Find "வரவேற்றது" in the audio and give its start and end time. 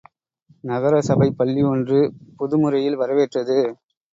3.01-3.59